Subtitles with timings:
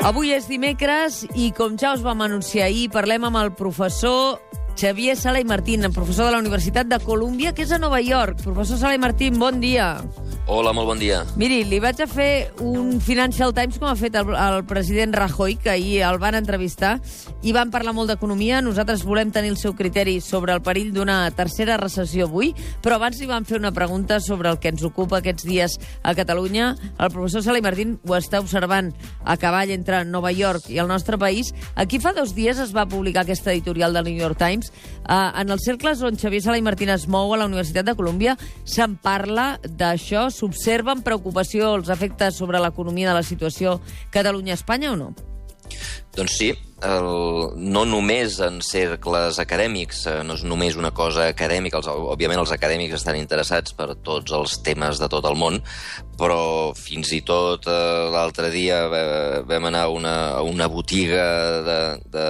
[0.00, 4.40] Avui és dimecres i, com ja us vam anunciar ahir, parlem amb el professor
[4.80, 8.40] Xavier Sala i Martín, professor de la Universitat de Colúmbia, que és a Nova York.
[8.40, 9.98] Professor Sala i Martín, bon dia.
[10.50, 11.20] Hola, molt bon dia.
[11.38, 15.54] Miri, li vaig a fer un Financial Times com ha fet el, el president Rajoy,
[15.62, 16.96] que ahir el van entrevistar,
[17.46, 18.58] i van parlar molt d'economia.
[18.58, 22.50] Nosaltres volem tenir el seu criteri sobre el perill d'una tercera recessió avui,
[22.82, 26.16] però abans li van fer una pregunta sobre el que ens ocupa aquests dies a
[26.18, 26.72] Catalunya.
[26.98, 28.90] El professor Sala i Martín ho està observant
[29.22, 31.54] a cavall entre Nova York i el nostre país.
[31.76, 34.74] Aquí fa dos dies es va publicar aquesta editorial del New York Times.
[35.06, 37.94] Uh, en els cercles on Xavier Sala i Martín es mou a la Universitat de
[37.94, 38.34] Colúmbia
[38.66, 43.78] se'n parla d'això, s'observa amb preocupació els efectes sobre l'economia de la situació
[44.14, 45.12] Catalunya-Espanya o no?
[46.16, 46.48] Doncs sí,
[46.82, 47.08] el,
[47.70, 52.54] no només en cercles acadèmics, eh, no és només una cosa acadèmica, els, òbviament els
[52.56, 55.60] acadèmics estan interessats per tots els temes de tot el món,
[56.18, 56.40] però
[56.74, 58.82] fins i tot eh, l'altre dia
[59.46, 61.28] vam anar a una, a una botiga
[61.68, 62.26] de, de,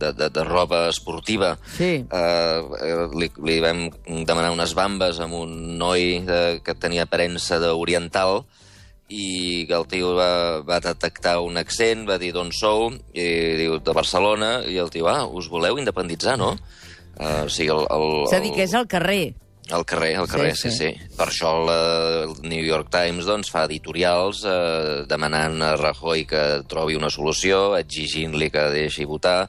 [0.00, 1.54] de, de, de roba esportiva.
[1.76, 2.04] Sí.
[2.08, 3.86] Uh, li, li vam
[4.26, 8.42] demanar unes bambes amb un noi de, que tenia aparença d'oriental
[9.12, 13.28] i el tio va, va detectar un accent, va dir d'on sou, i
[13.60, 16.54] diu de Barcelona, i el tio, ah, us voleu independitzar, no?
[17.14, 19.34] Uh, o sigui, el, el, És a dir, que és al carrer.
[19.72, 20.90] Al carrer, al carrer, sí, sí.
[20.92, 21.12] sí.
[21.16, 21.76] Per això la,
[22.26, 27.70] el New York Times doncs, fa editorials eh, demanant a Rajoy que trobi una solució,
[27.78, 29.46] exigint-li que deixi votar,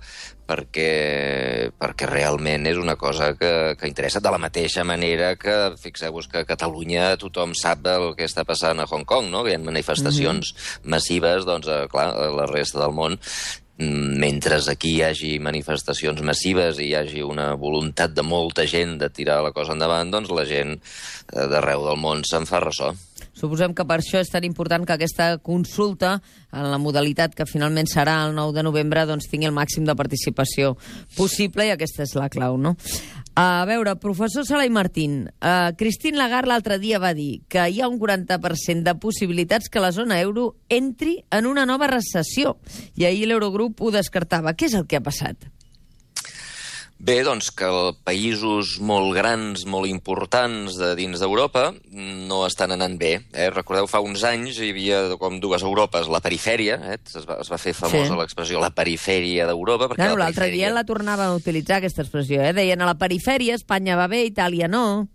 [0.48, 6.30] perquè, perquè realment és una cosa que, que interessa de la mateixa manera que, fixeu-vos
[6.32, 9.44] que a Catalunya tothom sap el que està passant a Hong Kong, no?
[9.44, 10.90] que hi ha manifestacions mm -hmm.
[10.96, 13.18] massives, doncs, eh, clar, a la resta del món
[13.78, 18.98] mm, mentre aquí hi hagi manifestacions massives i hi hagi una voluntat de molta gent
[19.00, 20.80] de tirar la cosa endavant, doncs la gent
[21.34, 22.94] eh, d'arreu del món se'n fa ressò.
[23.36, 26.16] Suposem que per això és tan important que aquesta consulta,
[26.56, 29.96] en la modalitat que finalment serà el 9 de novembre, doncs tingui el màxim de
[29.96, 30.76] participació
[31.18, 32.76] possible i aquesta és la clau, no?
[33.36, 37.82] A veure, professor Sala i Martín, uh, Christine Lagarde l'altre dia va dir que hi
[37.82, 42.56] ha un 40% de possibilitats que la zona euro entri en una nova recessió.
[42.96, 44.56] I ahir l'Eurogrup ho descartava.
[44.56, 45.52] Què és el que ha passat?
[46.96, 47.68] Bé, doncs que
[48.08, 53.18] països molt grans, molt importants de dins d'Europa no estan anant bé.
[53.36, 53.50] Eh?
[53.52, 56.98] Recordeu, fa uns anys hi havia com dues Europes, la perifèria, eh?
[57.04, 58.20] es, va, es va fer famosa sí.
[58.22, 59.92] l'expressió la perifèria d'Europa.
[59.94, 60.72] Claro, L'altre perifèria...
[60.72, 62.40] dia la tornaven a utilitzar, aquesta expressió.
[62.42, 62.56] Eh?
[62.56, 65.06] Deien a la perifèria Espanya va bé, Itàlia no.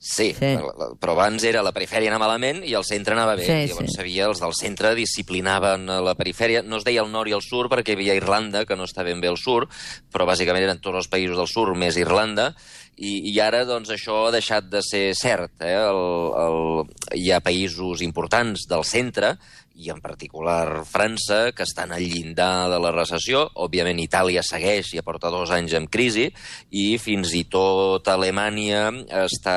[0.00, 0.54] Sí, sí,
[0.96, 3.44] però abans era la perifèria anar malament i el centre anava bé.
[3.44, 3.98] Sí, Llavors sí.
[3.98, 6.62] sabia, els del centre disciplinaven la perifèria.
[6.64, 9.04] No es deia el nord i el sud perquè hi havia Irlanda, que no està
[9.04, 9.68] ben bé al sud,
[10.08, 12.54] però bàsicament eren tots els països del sud més Irlanda,
[13.00, 15.56] i, i ara doncs, això ha deixat de ser cert.
[15.64, 15.72] Eh?
[15.72, 16.02] El,
[16.44, 16.60] el,
[17.16, 19.34] hi ha països importants del centre
[19.80, 23.46] i en particular França, que estan al llindar de la recessió.
[23.64, 26.26] Òbviament Itàlia segueix, ja porta dos anys en crisi,
[26.76, 28.90] i fins i tot Alemanya
[29.22, 29.56] està,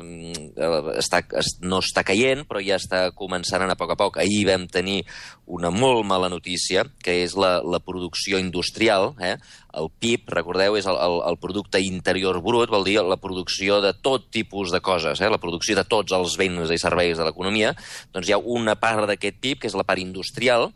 [0.00, 1.20] eh, està,
[1.60, 4.20] no està caient, però ja està començant a anar a poc a poc.
[4.22, 5.02] Ahir vam tenir
[5.50, 9.12] una molt mala notícia, que és la, la producció industrial.
[9.18, 9.34] Eh?
[9.80, 13.92] El PIB, recordeu, és el, el, el producte interior brut, vol dir la producció de
[13.94, 15.30] tot tipus de coses, eh?
[15.30, 17.74] la producció de tots els béns i serveis de l'economia.
[18.14, 20.70] Doncs hi ha una part d'aquest PIB, que és la part industrial,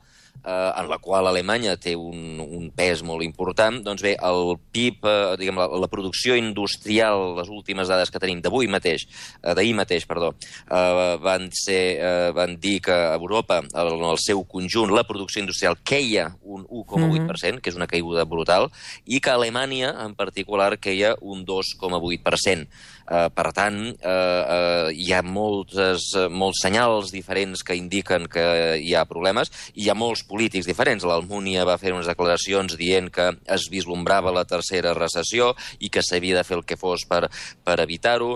[0.45, 5.07] eh, en la qual Alemanya té un, un pes molt important, doncs bé, el PIB,
[5.09, 9.07] eh, diguem, la, la producció industrial, les últimes dades que tenim d'avui mateix,
[9.43, 10.35] eh, d'ahir mateix, perdó,
[10.69, 15.43] eh, van, ser, eh, van dir que a Europa, en el seu conjunt, la producció
[15.43, 17.61] industrial queia un 1,8%, mm -hmm.
[17.61, 18.71] que és una caiguda brutal,
[19.05, 22.69] i que Alemanya, en particular, queia un 2,8%.
[23.05, 28.45] Eh, per tant, eh, eh, hi ha moltes, molts senyals diferents que indiquen que
[28.81, 31.07] hi ha problemes, i hi ha molts polítics diferents.
[31.07, 36.41] L'Almúnia va fer unes declaracions dient que es vislumbrava la tercera recessió i que s'havia
[36.41, 37.27] de fer el que fos per,
[37.65, 38.35] per evitar-ho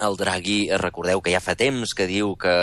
[0.00, 2.54] el Draghi, recordeu que ja fa temps que diu que,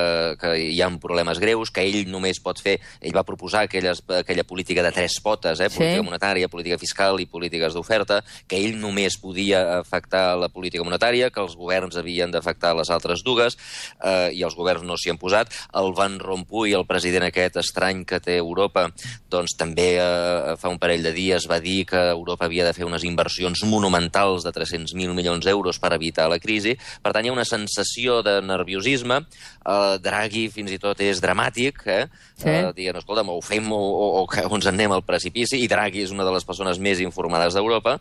[0.42, 2.78] que hi ha problemes greus, que ell només pot fer...
[3.02, 5.70] Ell va proposar aquelles, aquella política de tres potes, eh?
[5.70, 6.06] política sí.
[6.08, 11.44] monetària, política fiscal i polítiques d'oferta, que ell només podia afectar la política monetària, que
[11.44, 13.58] els governs havien d'afectar les altres dues,
[14.02, 15.54] eh, i els governs no s'hi han posat.
[15.78, 18.88] El Van Rompuy, el president aquest estrany que té Europa,
[19.30, 22.88] doncs també eh, fa un parell de dies va dir que Europa havia de fer
[22.88, 26.76] unes inversions monumentals de 300.000 milions d'euros per evitar la crisi.
[27.04, 29.22] Per tant, ha una sensació de nerviosisme.
[29.68, 32.06] Uh, Draghi fins i tot és dramàtic, eh?
[32.38, 32.48] Sí.
[32.50, 35.68] Uh, dient, escolta, o ho fem o, o, o que ens anem al precipici, i
[35.70, 37.98] Draghi és una de les persones més informades d'Europa.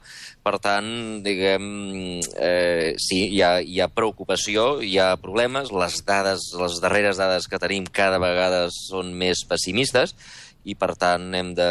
[0.47, 0.89] Per tant,
[1.27, 1.67] diguem,
[2.39, 7.49] eh, sí, hi ha, hi ha preocupació, hi ha problemes, les dades, les darreres dades
[7.51, 10.15] que tenim cada vegada són més pessimistes,
[10.67, 11.67] i per tant hem de,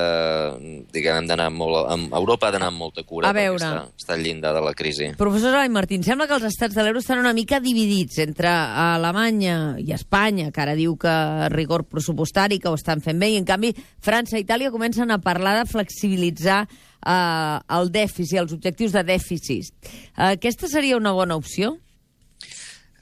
[0.95, 1.81] diguem, hem d'anar molt...
[1.92, 3.59] A Europa ha d'anar amb molta cura a veure.
[3.59, 5.09] està, està al llindar de la crisi.
[5.19, 9.75] Professor Elai Martín, sembla que els estats de l'euro estan una mica dividits entre Alemanya
[9.83, 11.15] i Espanya, que ara diu que
[11.51, 15.19] rigor pressupostari, que ho estan fent bé, i en canvi França i Itàlia comencen a
[15.19, 19.74] parlar de flexibilitzar eh, el dèficit, els objectius de dèficit.
[20.15, 21.75] Eh, aquesta seria una bona opció?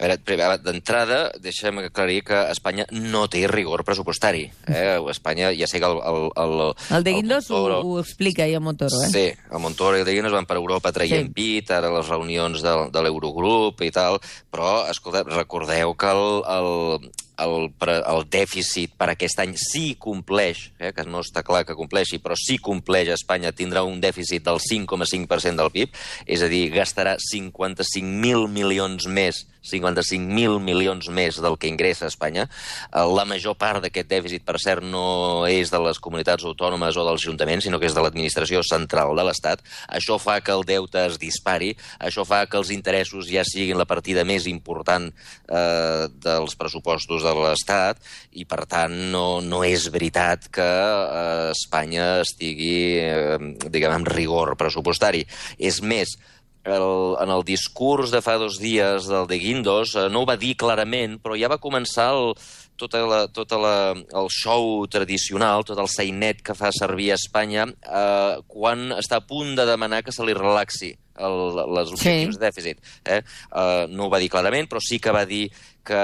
[0.03, 4.49] D'entrada, deixem aclarir que Espanya no té rigor pressupostari.
[4.67, 4.99] Eh?
[5.13, 6.01] Espanya, ja sé que el...
[6.03, 6.55] El, el,
[6.97, 9.09] el de Guindos el Montoro, ho, ho explica, i el Montoro, eh?
[9.13, 11.35] Sí, el Montoro i el de Guindos van per Europa traient sí.
[11.37, 14.19] pit, ara les reunions de, de l'Eurogrup i tal,
[14.51, 16.25] però, escolta, recordeu que el,
[16.57, 17.09] el,
[17.43, 22.19] el, el dèficit per aquest any sí compleix, eh, que no està clar que compleixi,
[22.23, 27.17] però sí compleix Espanya, tindrà un dèficit del 5,5% del PIB, és a dir, gastarà
[27.21, 32.47] 55.000 milions més 55.000 milions més del que ingressa a Espanya.
[32.91, 37.05] Eh, la major part d'aquest dèficit, per cert, no és de les comunitats autònomes o
[37.07, 39.63] dels ajuntaments, sinó que és de l'administració central de l'Estat.
[39.87, 43.87] Això fa que el deute es dispari, això fa que els interessos ja siguin la
[43.89, 48.01] partida més important eh, dels pressupostos de l'Estat
[48.31, 53.37] i, per tant, no, no és veritat que eh, Espanya estigui, eh,
[53.69, 55.23] diguem, amb rigor pressupostari.
[55.59, 56.17] És més,
[56.63, 60.37] el, en el discurs de fa dos dies del de Guindos, eh, no ho va
[60.39, 62.33] dir clarament, però ja va començar el,
[62.79, 67.67] tota la, tota la, el show tradicional, tot el sainet que fa servir a Espanya,
[67.67, 71.37] eh, quan està a punt de demanar que se li relaxi el,
[71.75, 72.39] les objectius sí.
[72.39, 72.81] de dèficit.
[73.05, 73.21] Eh?
[73.51, 75.45] Uh, no ho va dir clarament, però sí que va dir
[75.83, 75.99] que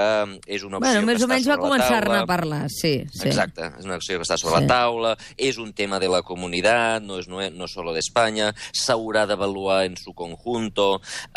[0.46, 3.28] és una opció bueno, més que o menys va començar-ne a parlar, sí, sí.
[3.30, 4.66] Exacte, és una opció que està sobre sí.
[4.66, 9.26] la taula, és un tema de la comunitat, no és no, no solo d'Espanya, s'haurà
[9.30, 10.90] d'avaluar en su conjunto,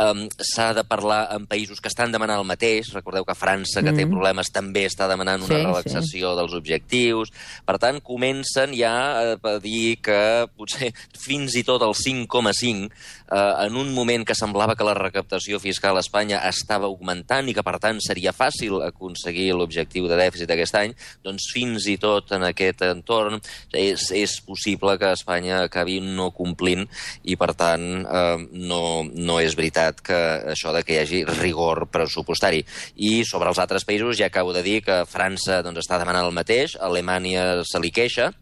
[0.02, 3.92] um, s'ha de parlar en països que estan demanant el mateix, recordeu que França, que
[3.92, 4.02] mm.
[4.02, 6.40] té problemes, també està demanant una sí, relaxació sí.
[6.40, 7.32] dels objectius,
[7.68, 8.92] per tant, comencen ja
[9.38, 10.20] a dir que
[10.58, 10.90] potser
[11.22, 12.90] fins i tot el 5,5
[13.32, 17.54] eh, en un moment que semblava que la recaptació fiscal a Espanya estava augmentant i
[17.56, 20.94] que, per tant, seria fàcil aconseguir l'objectiu de dèficit aquest any,
[21.24, 23.40] doncs fins i tot en aquest entorn
[23.72, 26.86] és, és possible que Espanya acabi no complint
[27.22, 28.82] i, per tant, eh, no,
[29.12, 30.20] no és veritat que
[30.54, 32.62] això de que hi hagi rigor pressupostari.
[32.96, 36.36] I sobre els altres països ja acabo de dir que França doncs, està demanant el
[36.36, 38.32] mateix, Alemanya se li queixa,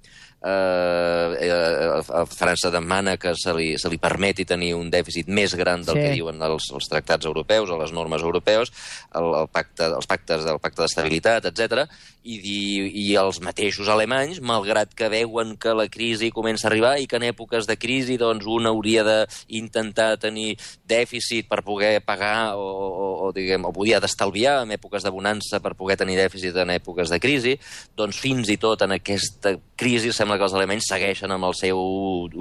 [0.42, 5.84] eh, eh, França demana que se li, se li permeti tenir un dèficit més gran
[5.84, 6.04] del sí.
[6.04, 8.72] que diuen els, els tractats europeus o les normes europeus,
[9.14, 11.84] el, el pacte, els pactes del pacte d'estabilitat, etc.
[12.20, 17.08] I, i els mateixos alemanys, malgrat que veuen que la crisi comença a arribar i
[17.08, 20.54] que en èpoques de crisi doncs, un hauria d'intentar tenir
[20.88, 25.60] dèficit per poder pagar o, o, o, diguem, o podia d'estalviar en èpoques de bonança
[25.64, 27.56] per poder tenir dèficit en èpoques de crisi,
[27.96, 31.80] doncs fins i tot en aquesta crisi sembla que els alemanys segueixen amb el seu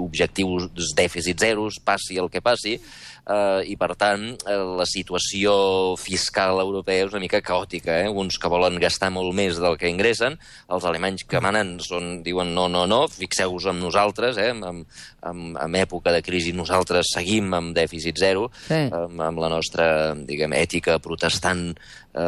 [0.04, 0.58] objectiu
[0.96, 7.06] dèficit zeros, passi el que passi, eh, i per tant eh, la situació fiscal europea
[7.06, 8.00] és una mica caòtica.
[8.04, 8.08] Eh?
[8.08, 10.38] Uns que volen gastar molt més del que ingressen,
[10.70, 14.50] els alemanys que manen són, diuen no, no, no, fixeu-vos amb nosaltres, eh?
[14.54, 14.84] en,
[15.26, 18.86] en, en època de crisi nosaltres seguim amb dèficit zero, sí.
[18.86, 21.68] amb, amb la nostra diguem, ètica protestant
[22.14, 22.20] eh,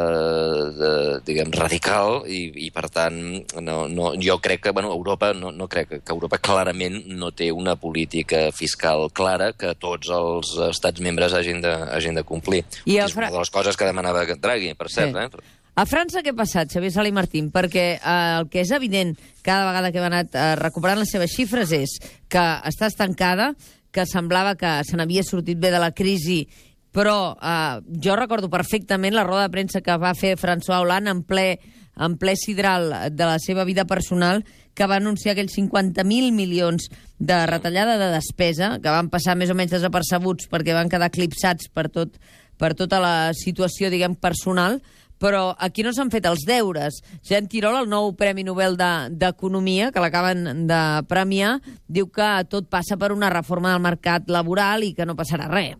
[0.78, 0.92] de,
[1.26, 3.18] diguem, radical i, i per tant
[3.60, 7.50] no, no, jo crec que bueno, Europa no, no crec que Europa clarament no té
[7.52, 12.64] una política fiscal clara que tots els estats membres hagin de, hagin de complir.
[12.84, 13.28] I és Fra...
[13.28, 15.12] una de les coses que demanava Draghi, per cert.
[15.12, 15.26] Sí.
[15.42, 15.60] Eh?
[15.72, 17.52] A França què ha passat, Xavier Sala i Martín?
[17.52, 21.32] Perquè eh, el que és evident cada vegada que hem anat eh, recuperant les seves
[21.32, 21.96] xifres és
[22.28, 23.52] que està estancada,
[23.92, 26.46] que semblava que se n'havia sortit bé de la crisi
[26.92, 31.22] però eh, jo recordo perfectament la roda de premsa que va fer François Hollande en
[31.24, 31.56] ple,
[31.96, 34.44] en ple sidral de la seva vida personal,
[34.74, 39.56] que va anunciar aquells 50.000 milions de retallada de despesa, que van passar més o
[39.58, 42.16] menys desapercebuts perquè van quedar eclipsats per, tot,
[42.56, 44.80] per tota la situació, diguem, personal,
[45.22, 46.98] però aquí no s'han fet els deures.
[47.22, 52.66] Jean Tirol, el nou Premi Nobel d'Economia, de, que l'acaben de premiar, diu que tot
[52.72, 55.78] passa per una reforma del mercat laboral i que no passarà res.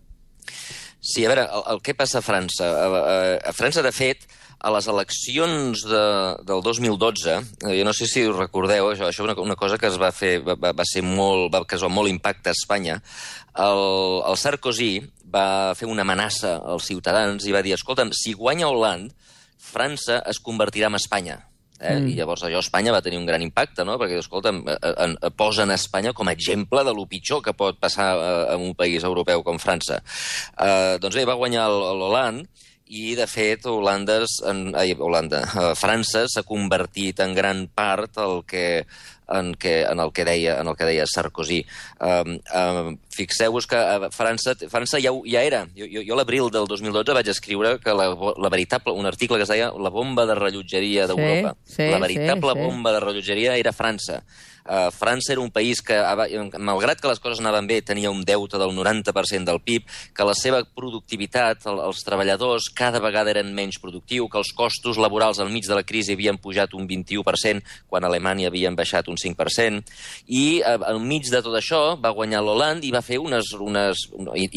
[1.03, 2.69] Sí, a veure, el, el que passa a França?
[2.71, 3.15] A, a,
[3.51, 4.23] a França, de fet,
[4.63, 6.03] a les eleccions de,
[6.47, 9.89] del 2012, eh, jo no sé si us recordeu, això, això una, una cosa que
[9.91, 13.01] es va fer, va, va ser molt, va causar molt impacte a Espanya.
[13.59, 13.83] El,
[14.23, 14.93] el Sarkozy
[15.33, 19.11] va fer una amenaça als ciutadans i va dir, escolta'm, si guanya Hollande,
[19.63, 21.41] França es convertirà en Espanya.
[21.83, 21.97] Eh?
[21.99, 22.09] Mm.
[22.13, 23.97] I llavors allò a Espanya va tenir un gran impacte, no?
[23.99, 28.13] perquè, escolta, en, en, posen Espanya com a exemple de lo pitjor que pot passar
[28.15, 29.99] eh, en un país europeu com França.
[30.55, 32.47] Eh, doncs bé, va guanyar l'Hollande,
[32.87, 38.43] i, de fet, Holanda, en, ai, Holanda, eh, França s'ha convertit en gran part el
[38.49, 38.85] que
[39.33, 41.63] en, què, en, el que deia, en el que deia Sarkozy.
[42.03, 45.63] Um, um, Fixeu-vos que a França, França ja, ja era.
[45.77, 49.47] Jo, jo, jo l'abril del 2012 vaig escriure que la, la veritable, un article que
[49.47, 51.55] es deia La bomba de rellotgeria d'Europa.
[51.65, 52.65] Sí, sí, la veritable sí, sí.
[52.65, 54.23] bomba de rellotgeria era França.
[54.63, 55.95] Uh, França era un país que,
[56.55, 60.35] malgrat que les coses anaven bé, tenia un deute del 90% del PIB, que la
[60.39, 65.51] seva productivitat, el, els treballadors cada vegada eren menys productius, que els costos laborals al
[65.51, 67.59] mig de la crisi havien pujat un 21%,
[67.91, 69.83] quan a Alemanya havien baixat un 5%,
[70.31, 74.07] i uh, al mig de tot això va guanyar l'Hollande i va fer unes, unes...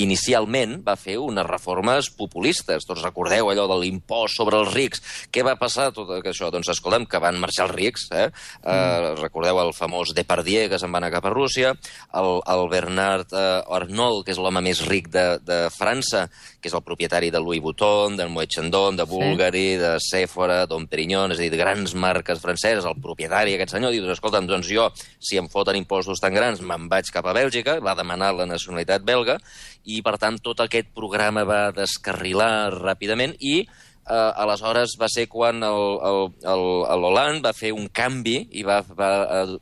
[0.06, 2.86] Inicialment va fer unes reformes populistes.
[2.86, 5.02] Tots recordeu allò de l'impost sobre els rics.
[5.32, 6.50] Què va passar tot això?
[6.54, 8.08] Doncs escolta'm, que van marxar els rics.
[8.12, 8.28] Eh?
[8.62, 9.20] Uh, mm.
[9.20, 11.74] Recordeu el famós Depardieu, que se'n va anar cap a Rússia,
[12.16, 16.26] el, el Bernard eh, Arnault, que és l'home més ric de, de França,
[16.60, 19.80] que és el propietari de Louis Vuitton, del Moet Chandon, de Bulgari, sí.
[19.82, 24.04] de Sephora, Dom Perignon, és a dir, grans marques franceses, el propietari, aquest senyor, diu,
[24.04, 24.88] doncs, escolta'm, doncs jo,
[25.20, 29.04] si em foten impostos tan grans, me'n vaig cap a Bèlgica, va demanar la nacionalitat
[29.06, 29.38] belga,
[29.84, 33.60] i, per tant, tot aquest programa va descarrilar ràpidament i
[34.08, 39.10] eh, aleshores va ser quan l'Hollande va fer un canvi i va, va,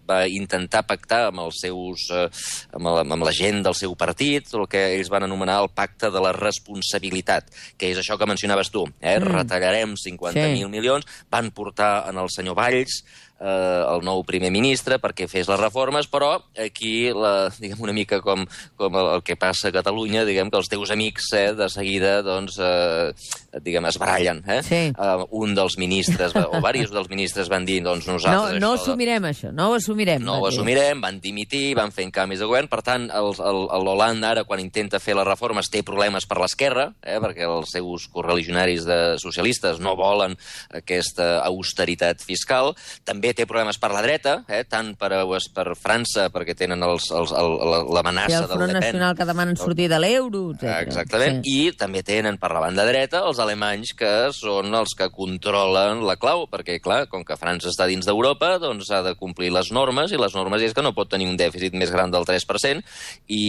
[0.07, 2.29] va intentar pactar amb els seus, eh,
[2.77, 6.13] amb, la, amb la gent del seu partit, el que ells van anomenar el pacte
[6.15, 7.51] de la responsabilitat,
[7.81, 9.19] que és això que mencionaves tu, eh?
[9.19, 9.37] Mm.
[9.41, 10.73] retallarem 50.000 sí.
[10.73, 13.03] milions, van portar en el senyor Valls,
[13.41, 18.21] eh, el nou primer ministre perquè fes les reformes, però aquí, la, diguem, una mica
[18.25, 18.45] com,
[18.81, 22.17] com el, el que passa a Catalunya, diguem que els teus amics eh, de seguida,
[22.27, 24.43] doncs, eh, diguem, es barallen.
[24.49, 24.61] Eh?
[24.67, 24.83] Sí.
[24.95, 28.59] Uh, un dels ministres, o diversos dels ministres van dir, doncs nosaltres...
[28.61, 30.25] No, no això, assumirem això, no ho assumirem.
[30.25, 34.63] No ho assumirem, van dimitir, van fent canvis de govern, per tant, l'Holanda ara, quan
[34.63, 39.81] intenta fer les reformes, té problemes per l'esquerra, eh, perquè els seus correligionaris de socialistes
[39.83, 40.37] no volen
[40.75, 42.75] aquesta austeritat fiscal.
[43.07, 45.11] També té problemes per la dreta, eh, tant per,
[45.55, 51.55] per França, perquè tenen l'amenaça del Front Nacional que demanen sortir de l'euro, Exactament, sí.
[51.55, 56.19] i també tenen per la banda dreta els alemanys que són els que controlen la
[56.21, 60.13] clau, perquè, clar, com que França està dins d'Europa, doncs ha de complir les normes,
[60.13, 62.85] i les normes és que no pot tenir un dèficit més gran del 3%,
[63.29, 63.45] i,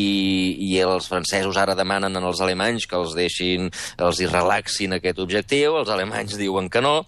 [0.69, 5.79] i els francesos ara demanen als alemanys que els deixin, els hi relaxin aquest objectiu,
[5.81, 6.99] els alemanys diuen que no,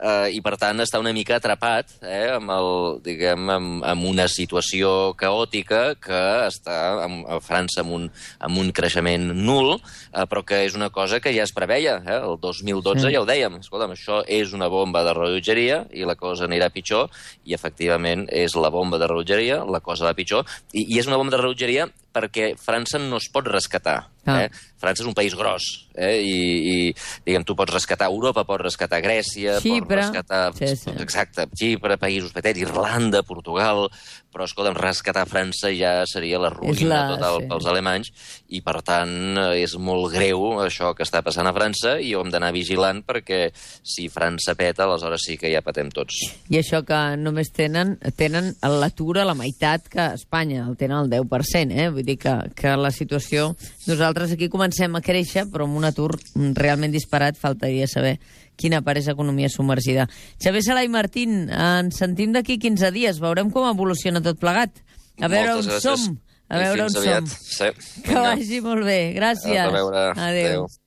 [0.00, 2.68] eh, i per tant està una mica atrapat eh, amb, el,
[3.04, 8.08] diguem, amb, amb una situació caòtica que està a França amb un,
[8.40, 11.98] amb un creixement nul, eh, però que és una cosa que ja es preveia.
[12.04, 12.18] Eh?
[12.18, 13.12] El 2012 sí.
[13.14, 13.60] ja ho dèiem.
[13.62, 17.10] Escolta'm, això és una bomba de rellotgeria i la cosa anirà pitjor,
[17.44, 21.20] i efectivament és la bomba de rellotgeria, la cosa va pitjor, i, i és una
[21.20, 24.00] bomba de rellotgeria perquè França no es pot rescatar.
[24.26, 24.42] Ah.
[24.44, 24.50] Eh?
[24.76, 25.64] França és un país gros,
[25.96, 26.18] eh?
[26.20, 26.76] I, i
[27.24, 29.80] diguem, tu pots rescatar Europa, pots rescatar Grècia, Xipre.
[29.86, 30.42] pots rescatar...
[30.58, 30.94] Sí, sí.
[31.00, 33.88] Exacte, Xipre, països petits, Irlanda, Portugal...
[34.36, 36.96] Però, escolta'm, rescatar França ja seria la ruïna la...
[37.14, 37.46] total sí.
[37.48, 38.10] pels alemanys,
[38.52, 42.28] i, per tant, és molt greu això que està passant a França, i ho hem
[42.34, 46.18] d'anar vigilant, perquè si França peta, aleshores sí que ja patem tots.
[46.52, 51.08] I això que només tenen, tenen l'atur a la meitat que Espanya, el tenen el
[51.16, 51.88] 10%, eh?
[51.96, 53.54] Vull dir que, que la situació...
[53.86, 56.14] Nosaltres aquí comencem a créixer, però amb un atur
[56.56, 58.16] realment disparat faltaria saber
[58.56, 60.06] quina part és economia submergida.
[60.42, 63.20] Xavier Sala i Martín, ens sentim d'aquí 15 dies.
[63.20, 64.72] Veurem com evoluciona tot plegat.
[65.20, 66.06] A veure Moltes on gràcies.
[66.06, 66.18] som.
[66.48, 67.26] A veure on som.
[67.26, 67.70] Sí.
[68.06, 69.00] Que vagi molt bé.
[69.16, 69.60] Gràcies.
[69.60, 70.08] A veure.
[70.16, 70.64] Adéu.
[70.64, 70.66] Adéu.